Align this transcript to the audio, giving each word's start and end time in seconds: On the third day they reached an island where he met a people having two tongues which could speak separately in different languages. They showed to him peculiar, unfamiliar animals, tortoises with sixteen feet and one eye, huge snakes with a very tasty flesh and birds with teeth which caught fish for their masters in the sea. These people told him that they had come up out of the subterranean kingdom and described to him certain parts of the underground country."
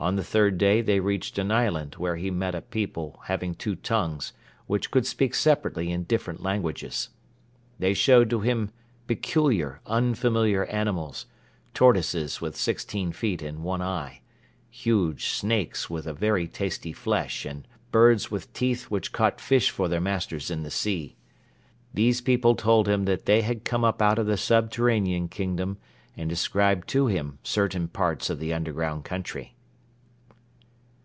On 0.00 0.14
the 0.14 0.22
third 0.22 0.58
day 0.58 0.80
they 0.80 1.00
reached 1.00 1.38
an 1.38 1.50
island 1.50 1.94
where 1.96 2.14
he 2.14 2.30
met 2.30 2.54
a 2.54 2.60
people 2.60 3.18
having 3.24 3.56
two 3.56 3.74
tongues 3.74 4.32
which 4.68 4.92
could 4.92 5.04
speak 5.04 5.34
separately 5.34 5.90
in 5.90 6.04
different 6.04 6.40
languages. 6.40 7.08
They 7.80 7.94
showed 7.94 8.30
to 8.30 8.38
him 8.40 8.70
peculiar, 9.08 9.80
unfamiliar 9.86 10.66
animals, 10.66 11.26
tortoises 11.74 12.40
with 12.40 12.54
sixteen 12.54 13.10
feet 13.10 13.42
and 13.42 13.64
one 13.64 13.82
eye, 13.82 14.20
huge 14.70 15.30
snakes 15.30 15.90
with 15.90 16.06
a 16.06 16.12
very 16.14 16.46
tasty 16.46 16.92
flesh 16.92 17.44
and 17.44 17.66
birds 17.90 18.30
with 18.30 18.52
teeth 18.52 18.84
which 18.92 19.10
caught 19.12 19.40
fish 19.40 19.68
for 19.68 19.88
their 19.88 20.00
masters 20.00 20.48
in 20.48 20.62
the 20.62 20.70
sea. 20.70 21.16
These 21.92 22.20
people 22.20 22.54
told 22.54 22.86
him 22.86 23.04
that 23.06 23.24
they 23.26 23.42
had 23.42 23.64
come 23.64 23.84
up 23.84 24.00
out 24.00 24.20
of 24.20 24.26
the 24.26 24.36
subterranean 24.36 25.26
kingdom 25.28 25.76
and 26.16 26.30
described 26.30 26.86
to 26.90 27.08
him 27.08 27.40
certain 27.42 27.88
parts 27.88 28.30
of 28.30 28.38
the 28.38 28.54
underground 28.54 29.02
country." 29.04 29.56